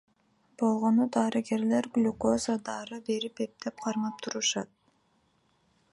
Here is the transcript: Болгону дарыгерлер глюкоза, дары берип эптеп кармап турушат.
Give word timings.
Болгону 0.61 1.05
дарыгерлер 1.17 1.89
глюкоза, 1.97 2.55
дары 2.71 3.01
берип 3.11 3.45
эптеп 3.49 3.85
кармап 3.87 4.19
турушат. 4.25 4.77